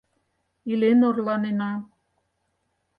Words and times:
Илен 0.71 0.99
орланена. 1.07 1.71